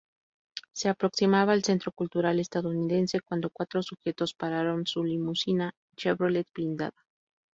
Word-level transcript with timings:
Se 0.73 0.89
aproximaba 0.89 1.53
al 1.53 1.63
centro 1.63 1.91
cultural 1.91 2.39
estadounidense 2.39 3.19
cuando 3.19 3.51
cuatro 3.51 3.83
sujetos 3.83 4.33
pararon 4.33 4.87
su 4.87 5.03
limusina 5.03 5.75
Chevrolet 5.95 6.47
blindada. 6.55 7.03